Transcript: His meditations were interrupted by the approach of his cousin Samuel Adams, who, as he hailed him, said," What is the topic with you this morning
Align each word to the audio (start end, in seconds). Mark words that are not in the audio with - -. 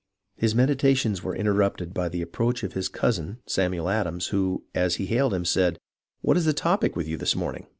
His 0.35 0.55
meditations 0.55 1.21
were 1.21 1.35
interrupted 1.35 1.93
by 1.93 2.09
the 2.09 2.23
approach 2.23 2.63
of 2.63 2.73
his 2.73 2.89
cousin 2.89 3.37
Samuel 3.45 3.87
Adams, 3.87 4.29
who, 4.29 4.63
as 4.73 4.95
he 4.95 5.05
hailed 5.05 5.31
him, 5.35 5.45
said," 5.45 5.77
What 6.23 6.37
is 6.37 6.45
the 6.45 6.53
topic 6.53 6.95
with 6.95 7.07
you 7.07 7.17
this 7.17 7.35
morning 7.35 7.67